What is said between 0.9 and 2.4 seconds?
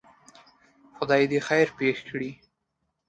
خدای دی خیر پېښ کړي.